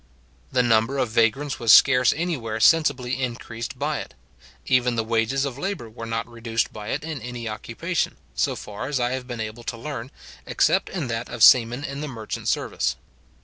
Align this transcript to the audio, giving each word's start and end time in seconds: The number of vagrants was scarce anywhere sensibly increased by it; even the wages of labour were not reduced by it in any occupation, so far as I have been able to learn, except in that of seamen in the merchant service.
The 0.51 0.63
number 0.63 0.97
of 0.97 1.09
vagrants 1.11 1.59
was 1.59 1.71
scarce 1.71 2.11
anywhere 2.13 2.59
sensibly 2.59 3.21
increased 3.21 3.77
by 3.77 3.99
it; 3.99 4.15
even 4.65 4.95
the 4.95 5.03
wages 5.03 5.45
of 5.45 5.59
labour 5.59 5.91
were 5.91 6.07
not 6.07 6.27
reduced 6.27 6.73
by 6.73 6.87
it 6.87 7.03
in 7.03 7.21
any 7.21 7.47
occupation, 7.47 8.15
so 8.33 8.55
far 8.55 8.87
as 8.87 8.99
I 8.99 9.11
have 9.11 9.27
been 9.27 9.39
able 9.39 9.63
to 9.65 9.77
learn, 9.77 10.09
except 10.47 10.89
in 10.89 11.05
that 11.09 11.29
of 11.29 11.43
seamen 11.43 11.83
in 11.83 12.01
the 12.01 12.07
merchant 12.07 12.47
service. 12.47 12.95